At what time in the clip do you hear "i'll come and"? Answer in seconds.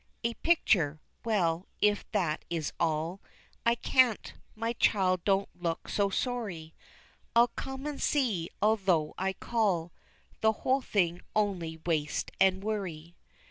7.35-8.01